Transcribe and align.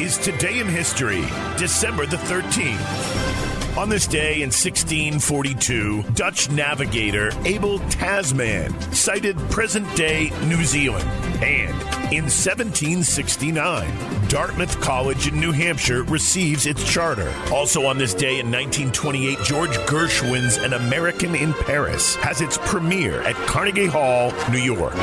is 0.00 0.16
Today 0.16 0.60
in 0.60 0.66
History, 0.66 1.26
December 1.58 2.06
the 2.06 2.16
13th. 2.16 3.59
On 3.78 3.88
this 3.88 4.08
day 4.08 4.42
in 4.42 4.48
1642, 4.48 6.02
Dutch 6.14 6.50
navigator 6.50 7.30
Abel 7.44 7.78
Tasman 7.88 8.78
sighted 8.92 9.38
present 9.48 9.86
day 9.96 10.30
New 10.46 10.64
Zealand. 10.64 11.08
And 11.42 11.74
in 12.12 12.24
1769, 12.24 14.28
Dartmouth 14.28 14.78
College 14.80 15.28
in 15.28 15.40
New 15.40 15.52
Hampshire 15.52 16.02
receives 16.02 16.66
its 16.66 16.84
charter. 16.84 17.32
Also 17.52 17.86
on 17.86 17.96
this 17.96 18.12
day 18.12 18.40
in 18.40 18.50
1928, 18.50 19.38
George 19.44 19.70
Gershwin's 19.86 20.58
An 20.58 20.72
American 20.72 21.34
in 21.34 21.54
Paris 21.54 22.16
has 22.16 22.40
its 22.40 22.58
premiere 22.58 23.22
at 23.22 23.36
Carnegie 23.46 23.86
Hall, 23.86 24.34
New 24.50 24.58
York. 24.58 24.94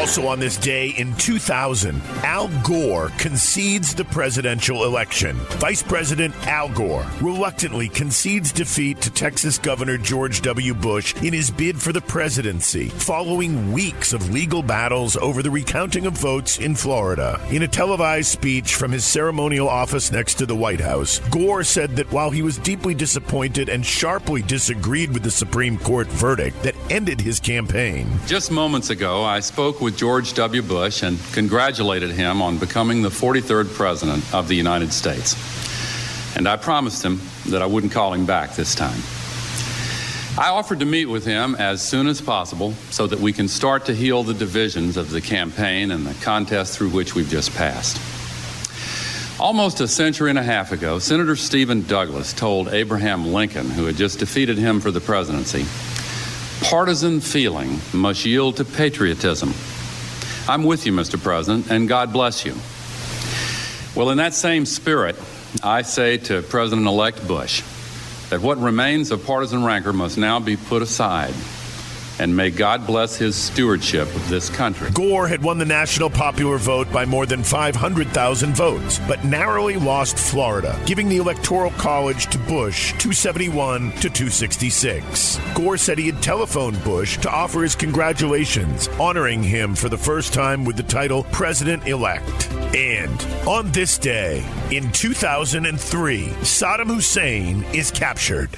Also 0.00 0.26
on 0.26 0.40
this 0.40 0.56
day 0.56 0.88
in 0.88 1.14
2000, 1.16 2.00
Al 2.24 2.48
Gore 2.62 3.10
concedes 3.18 3.94
the 3.94 4.04
presidential 4.06 4.84
election. 4.84 5.36
Vice 5.60 5.82
President 5.82 6.34
Al 6.46 6.70
Gore 6.70 7.06
reluctantly 7.20 7.88
concedes 7.88 8.05
defeat 8.10 9.00
to 9.00 9.10
Texas 9.10 9.58
Governor 9.58 9.98
George 9.98 10.42
W. 10.42 10.74
Bush 10.74 11.14
in 11.22 11.32
his 11.32 11.50
bid 11.50 11.80
for 11.80 11.92
the 11.92 12.00
presidency, 12.00 12.88
following 12.88 13.72
weeks 13.72 14.12
of 14.12 14.30
legal 14.30 14.62
battles 14.62 15.16
over 15.16 15.42
the 15.42 15.50
recounting 15.50 16.06
of 16.06 16.12
votes 16.12 16.58
in 16.58 16.74
Florida. 16.74 17.40
In 17.50 17.62
a 17.62 17.68
televised 17.68 18.28
speech 18.28 18.74
from 18.74 18.92
his 18.92 19.04
ceremonial 19.04 19.68
office 19.68 20.12
next 20.12 20.34
to 20.34 20.46
the 20.46 20.54
White 20.54 20.80
House, 20.80 21.18
Gore 21.30 21.64
said 21.64 21.96
that 21.96 22.10
while 22.12 22.30
he 22.30 22.42
was 22.42 22.58
deeply 22.58 22.94
disappointed 22.94 23.68
and 23.68 23.84
sharply 23.84 24.42
disagreed 24.42 25.12
with 25.12 25.22
the 25.22 25.30
Supreme 25.30 25.78
Court 25.78 26.06
verdict 26.06 26.62
that 26.62 26.74
ended 26.90 27.20
his 27.20 27.40
campaign, 27.40 28.08
Just 28.26 28.50
moments 28.50 28.90
ago, 28.90 29.22
I 29.24 29.40
spoke 29.40 29.80
with 29.80 29.96
George 29.96 30.34
W. 30.34 30.62
Bush 30.62 31.02
and 31.02 31.18
congratulated 31.32 32.10
him 32.10 32.42
on 32.42 32.58
becoming 32.58 33.02
the 33.02 33.08
43rd 33.08 33.72
President 33.74 34.22
of 34.34 34.48
the 34.48 34.54
United 34.54 34.92
States. 34.92 35.34
And 36.36 36.46
I 36.46 36.56
promised 36.56 37.02
him 37.02 37.20
that 37.46 37.62
I 37.62 37.66
wouldn't 37.66 37.92
call 37.92 38.12
him 38.12 38.26
back 38.26 38.54
this 38.54 38.74
time. 38.74 39.00
I 40.38 40.50
offered 40.50 40.80
to 40.80 40.86
meet 40.86 41.06
with 41.06 41.24
him 41.24 41.54
as 41.54 41.80
soon 41.80 42.06
as 42.06 42.20
possible 42.20 42.74
so 42.90 43.06
that 43.06 43.18
we 43.18 43.32
can 43.32 43.48
start 43.48 43.86
to 43.86 43.94
heal 43.94 44.22
the 44.22 44.34
divisions 44.34 44.98
of 44.98 45.10
the 45.10 45.22
campaign 45.22 45.90
and 45.90 46.04
the 46.04 46.12
contest 46.22 46.76
through 46.76 46.90
which 46.90 47.14
we've 47.14 47.30
just 47.30 47.54
passed. 47.54 47.98
Almost 49.40 49.80
a 49.80 49.88
century 49.88 50.28
and 50.28 50.38
a 50.38 50.42
half 50.42 50.72
ago, 50.72 50.98
Senator 50.98 51.36
Stephen 51.36 51.86
Douglas 51.86 52.34
told 52.34 52.68
Abraham 52.68 53.32
Lincoln, 53.32 53.70
who 53.70 53.86
had 53.86 53.96
just 53.96 54.18
defeated 54.18 54.58
him 54.58 54.78
for 54.80 54.90
the 54.90 55.00
presidency, 55.00 55.64
partisan 56.62 57.20
feeling 57.20 57.78
must 57.94 58.26
yield 58.26 58.58
to 58.58 58.64
patriotism. 58.66 59.54
I'm 60.48 60.64
with 60.64 60.84
you, 60.84 60.92
Mr. 60.92 61.22
President, 61.22 61.70
and 61.70 61.88
God 61.88 62.12
bless 62.12 62.44
you. 62.44 62.54
Well, 63.94 64.10
in 64.10 64.18
that 64.18 64.34
same 64.34 64.66
spirit, 64.66 65.16
I 65.62 65.82
say 65.82 66.18
to 66.18 66.42
President 66.42 66.86
elect 66.86 67.26
Bush 67.26 67.62
that 68.30 68.40
what 68.40 68.58
remains 68.58 69.10
of 69.10 69.24
partisan 69.24 69.64
rancor 69.64 69.92
must 69.92 70.18
now 70.18 70.40
be 70.40 70.56
put 70.56 70.82
aside. 70.82 71.34
And 72.18 72.34
may 72.34 72.50
God 72.50 72.86
bless 72.86 73.16
his 73.16 73.36
stewardship 73.36 74.08
of 74.14 74.28
this 74.28 74.48
country. 74.48 74.90
Gore 74.92 75.28
had 75.28 75.42
won 75.42 75.58
the 75.58 75.64
national 75.64 76.08
popular 76.08 76.56
vote 76.56 76.90
by 76.90 77.04
more 77.04 77.26
than 77.26 77.42
500,000 77.42 78.56
votes, 78.56 78.98
but 79.06 79.24
narrowly 79.24 79.76
lost 79.76 80.18
Florida, 80.18 80.80
giving 80.86 81.08
the 81.08 81.18
Electoral 81.18 81.72
College 81.72 82.26
to 82.26 82.38
Bush 82.38 82.92
271 82.92 83.92
to 83.92 84.08
266. 84.08 85.38
Gore 85.54 85.76
said 85.76 85.98
he 85.98 86.06
had 86.06 86.22
telephoned 86.22 86.82
Bush 86.82 87.18
to 87.18 87.30
offer 87.30 87.62
his 87.62 87.74
congratulations, 87.74 88.88
honoring 88.98 89.42
him 89.42 89.74
for 89.74 89.88
the 89.88 89.98
first 89.98 90.32
time 90.32 90.64
with 90.64 90.76
the 90.76 90.82
title 90.82 91.24
President 91.32 91.86
elect. 91.86 92.50
And 92.74 93.22
on 93.46 93.70
this 93.72 93.98
day, 93.98 94.44
in 94.70 94.90
2003, 94.92 96.26
Saddam 96.40 96.86
Hussein 96.86 97.62
is 97.74 97.90
captured. 97.90 98.50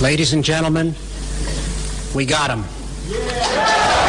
Ladies 0.00 0.32
and 0.32 0.44
gentlemen, 0.44 0.94
we 2.14 2.26
got 2.26 2.50
him. 2.50 2.64
Yeah. 3.10 3.99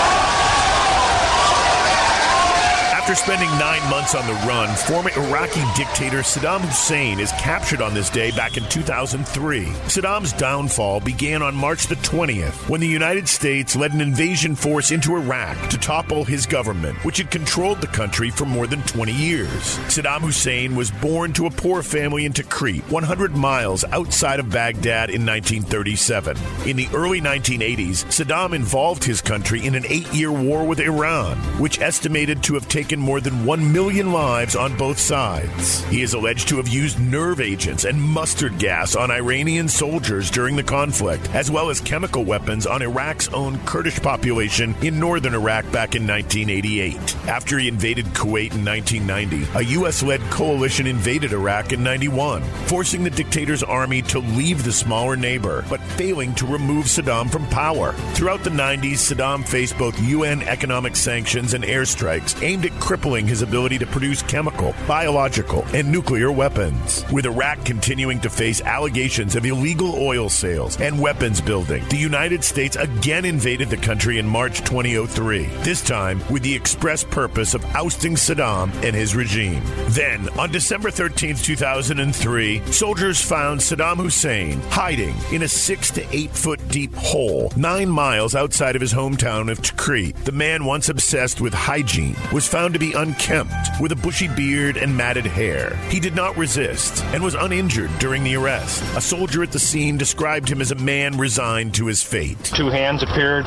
After 3.11 3.25
spending 3.25 3.49
nine 3.59 3.89
months 3.89 4.15
on 4.15 4.25
the 4.25 4.47
run, 4.47 4.73
former 4.73 5.09
Iraqi 5.17 5.61
dictator 5.75 6.19
Saddam 6.19 6.61
Hussein 6.61 7.19
is 7.19 7.33
captured 7.33 7.81
on 7.81 7.93
this 7.93 8.09
day 8.09 8.31
back 8.31 8.55
in 8.55 8.63
2003. 8.69 9.65
Saddam's 9.65 10.31
downfall 10.31 11.01
began 11.01 11.41
on 11.41 11.53
March 11.53 11.87
the 11.87 11.95
20th 11.95 12.69
when 12.69 12.79
the 12.79 12.87
United 12.87 13.27
States 13.27 13.75
led 13.75 13.91
an 13.91 13.99
invasion 13.99 14.55
force 14.55 14.91
into 14.91 15.17
Iraq 15.17 15.57
to 15.71 15.77
topple 15.77 16.23
his 16.23 16.45
government, 16.45 17.03
which 17.03 17.17
had 17.17 17.29
controlled 17.29 17.81
the 17.81 17.87
country 17.87 18.29
for 18.29 18.45
more 18.45 18.65
than 18.65 18.81
20 18.83 19.11
years. 19.11 19.49
Saddam 19.89 20.21
Hussein 20.21 20.73
was 20.73 20.89
born 20.89 21.33
to 21.33 21.47
a 21.47 21.51
poor 21.51 21.83
family 21.83 22.23
in 22.23 22.31
Tikrit, 22.31 22.89
100 22.89 23.35
miles 23.35 23.83
outside 23.91 24.39
of 24.39 24.49
Baghdad 24.49 25.09
in 25.09 25.25
1937. 25.25 26.37
In 26.65 26.77
the 26.77 26.87
early 26.93 27.19
1980s, 27.19 28.05
Saddam 28.05 28.53
involved 28.53 29.03
his 29.03 29.19
country 29.19 29.65
in 29.65 29.75
an 29.75 29.85
eight 29.89 30.07
year 30.13 30.31
war 30.31 30.65
with 30.65 30.79
Iran, 30.79 31.35
which 31.59 31.81
estimated 31.81 32.41
to 32.43 32.53
have 32.53 32.69
taken 32.69 33.00
more 33.01 33.19
than 33.19 33.45
1 33.45 33.73
million 33.73 34.11
lives 34.11 34.55
on 34.55 34.77
both 34.77 34.99
sides. 34.99 35.83
He 35.85 36.01
is 36.01 36.13
alleged 36.13 36.47
to 36.49 36.57
have 36.57 36.67
used 36.67 36.99
nerve 36.99 37.41
agents 37.41 37.85
and 37.85 38.01
mustard 38.01 38.57
gas 38.59 38.95
on 38.95 39.11
Iranian 39.11 39.67
soldiers 39.67 40.29
during 40.29 40.55
the 40.55 40.63
conflict, 40.63 41.29
as 41.33 41.51
well 41.51 41.69
as 41.69 41.81
chemical 41.81 42.23
weapons 42.23 42.65
on 42.65 42.81
Iraq's 42.81 43.27
own 43.29 43.59
Kurdish 43.65 43.99
population 44.01 44.75
in 44.81 44.99
northern 44.99 45.33
Iraq 45.33 45.63
back 45.71 45.95
in 45.95 46.07
1988. 46.07 47.15
After 47.27 47.57
he 47.57 47.67
invaded 47.67 48.05
Kuwait 48.07 48.53
in 48.53 48.63
1990, 48.63 49.47
a 49.57 49.63
U.S. 49.79 50.03
led 50.03 50.21
coalition 50.31 50.87
invaded 50.87 51.33
Iraq 51.33 51.73
in 51.73 51.83
91, 51.83 52.43
forcing 52.67 53.03
the 53.03 53.09
dictator's 53.09 53.63
army 53.63 54.01
to 54.03 54.19
leave 54.19 54.63
the 54.63 54.71
smaller 54.71 55.15
neighbor, 55.15 55.65
but 55.69 55.81
failing 55.97 56.33
to 56.35 56.45
remove 56.45 56.85
Saddam 56.85 57.31
from 57.31 57.47
power. 57.47 57.93
Throughout 58.13 58.43
the 58.43 58.49
90s, 58.49 59.11
Saddam 59.11 59.47
faced 59.47 59.77
both 59.77 59.99
UN 60.01 60.43
economic 60.43 60.95
sanctions 60.95 61.53
and 61.53 61.63
airstrikes 61.63 62.41
aimed 62.43 62.65
at 62.65 62.79
crippling 62.81 63.27
his 63.27 63.43
ability 63.43 63.77
to 63.77 63.85
produce 63.85 64.21
chemical, 64.23 64.75
biological, 64.87 65.63
and 65.73 65.89
nuclear 65.89 66.31
weapons. 66.31 67.05
With 67.11 67.25
Iraq 67.25 67.63
continuing 67.63 68.19
to 68.21 68.29
face 68.29 68.59
allegations 68.61 69.35
of 69.35 69.45
illegal 69.45 69.95
oil 69.95 70.27
sales 70.27 70.81
and 70.81 70.99
weapons 70.99 71.39
building, 71.39 71.85
the 71.89 71.97
United 71.97 72.43
States 72.43 72.75
again 72.75 73.23
invaded 73.23 73.69
the 73.69 73.77
country 73.77 74.17
in 74.17 74.27
March 74.27 74.59
2003, 74.65 75.45
this 75.63 75.81
time 75.81 76.21
with 76.29 76.41
the 76.41 76.53
express 76.53 77.03
purpose 77.03 77.53
of 77.53 77.63
ousting 77.75 78.15
Saddam 78.15 78.73
and 78.83 78.95
his 78.95 79.15
regime. 79.15 79.61
Then, 79.89 80.27
on 80.39 80.51
December 80.51 80.89
13, 80.89 81.35
2003, 81.35 82.71
soldiers 82.71 83.21
found 83.21 83.59
Saddam 83.59 83.97
Hussein 83.97 84.59
hiding 84.69 85.15
in 85.31 85.43
a 85.43 85.47
six 85.47 85.91
to 85.91 86.15
eight 86.15 86.31
foot 86.31 86.59
deep 86.69 86.93
hole 86.95 87.53
nine 87.55 87.89
miles 87.89 88.33
outside 88.33 88.75
of 88.75 88.81
his 88.81 88.93
hometown 88.93 89.51
of 89.51 89.59
Tikrit. 89.59 90.15
The 90.23 90.31
man, 90.31 90.65
once 90.65 90.89
obsessed 90.89 91.41
with 91.41 91.53
hygiene, 91.53 92.15
was 92.33 92.47
found 92.47 92.70
to 92.73 92.79
be 92.79 92.93
unkempt, 92.93 93.53
with 93.79 93.91
a 93.91 93.95
bushy 93.95 94.27
beard 94.27 94.77
and 94.77 94.95
matted 94.95 95.25
hair. 95.25 95.75
He 95.89 95.99
did 95.99 96.15
not 96.15 96.35
resist 96.37 97.03
and 97.05 97.23
was 97.23 97.35
uninjured 97.35 97.91
during 97.99 98.23
the 98.23 98.35
arrest. 98.35 98.83
A 98.95 99.01
soldier 99.01 99.43
at 99.43 99.51
the 99.51 99.59
scene 99.59 99.97
described 99.97 100.49
him 100.49 100.61
as 100.61 100.71
a 100.71 100.75
man 100.75 101.17
resigned 101.17 101.73
to 101.75 101.87
his 101.87 102.03
fate. 102.03 102.43
Two 102.43 102.69
hands 102.69 103.03
appeared. 103.03 103.45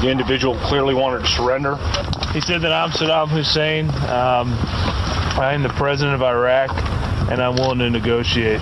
The 0.00 0.10
individual 0.10 0.56
clearly 0.58 0.94
wanted 0.94 1.20
to 1.20 1.28
surrender. 1.28 1.76
He 2.32 2.40
said 2.40 2.62
that 2.62 2.72
I'm 2.72 2.90
Saddam 2.90 3.28
Hussein. 3.28 3.88
Um, 3.88 4.52
I 5.38 5.52
am 5.54 5.62
the 5.62 5.68
president 5.70 6.14
of 6.14 6.22
Iraq, 6.22 6.70
and 7.30 7.42
I'm 7.42 7.54
willing 7.56 7.78
to 7.78 7.90
negotiate. 7.90 8.60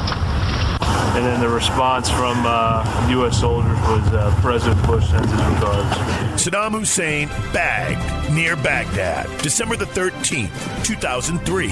And 1.14 1.26
then 1.26 1.40
the 1.40 1.48
response 1.48 2.08
from 2.08 2.42
uh, 2.46 3.06
U.S. 3.10 3.38
soldiers 3.38 3.78
was 3.80 4.12
uh, 4.14 4.34
President 4.40 4.84
Bush 4.86 5.06
sends 5.10 5.30
his 5.30 5.40
regards. 5.40 5.96
Saddam 6.42 6.72
Hussein 6.72 7.28
bagged 7.52 8.32
near 8.32 8.56
Baghdad, 8.56 9.26
December 9.42 9.76
the 9.76 9.84
13th, 9.84 10.84
2003, 10.84 11.70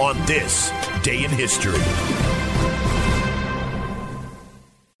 on 0.00 0.26
this 0.26 0.70
day 1.02 1.24
in 1.24 1.30
history. 1.30 1.80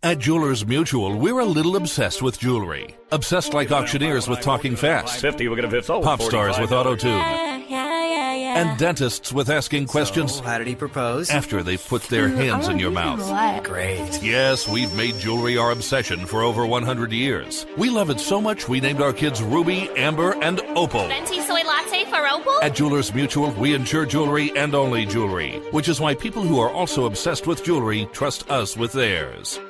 At 0.02 0.18
Jewelers 0.18 0.66
Mutual, 0.66 1.16
we're 1.16 1.40
a 1.40 1.44
little 1.44 1.76
obsessed 1.76 2.22
with 2.22 2.38
jewelry. 2.38 2.96
Obsessed 3.12 3.54
like 3.54 3.70
auctioneers 3.70 4.28
with 4.28 4.40
talking 4.40 4.76
fast. 4.76 5.20
50, 5.20 5.48
we're 5.48 5.56
going 5.56 5.70
to 5.70 5.82
sold. 5.82 6.04
Pop 6.04 6.20
stars 6.22 6.58
with 6.58 6.72
auto 6.72 6.96
tune. 6.96 7.22
And 8.56 8.78
dentists 8.78 9.32
with 9.32 9.50
asking 9.50 9.86
questions 9.86 10.40
How 10.40 10.56
did 10.56 10.66
he 10.66 10.74
propose? 10.74 11.28
after 11.30 11.62
they've 11.62 11.86
put 11.86 12.02
their 12.04 12.28
mm, 12.28 12.36
hands 12.36 12.68
in 12.68 12.78
your 12.78 12.90
mouth. 12.90 13.20
What? 13.28 13.64
Great. 13.64 14.22
Yes, 14.22 14.66
we've 14.66 14.94
made 14.94 15.14
jewelry 15.16 15.58
our 15.58 15.72
obsession 15.72 16.24
for 16.24 16.42
over 16.42 16.66
100 16.66 17.12
years. 17.12 17.66
We 17.76 17.90
love 17.90 18.08
it 18.08 18.18
so 18.18 18.40
much 18.40 18.66
we 18.68 18.80
named 18.80 19.02
our 19.02 19.12
kids 19.12 19.42
Ruby, 19.42 19.90
Amber, 19.96 20.34
and 20.42 20.60
Opal. 20.74 21.06
Venti 21.06 21.40
soy 21.42 21.62
latte 21.62 22.04
for 22.06 22.26
Opal? 22.26 22.62
At 22.62 22.74
Jewelers 22.74 23.14
Mutual, 23.14 23.50
we 23.52 23.74
insure 23.74 24.06
jewelry 24.06 24.50
and 24.56 24.74
only 24.74 25.04
jewelry, 25.04 25.60
which 25.72 25.88
is 25.88 26.00
why 26.00 26.14
people 26.14 26.42
who 26.42 26.58
are 26.58 26.70
also 26.70 27.04
obsessed 27.04 27.46
with 27.46 27.62
jewelry 27.62 28.08
trust 28.12 28.50
us 28.50 28.76
with 28.76 28.92
theirs. 28.92 29.60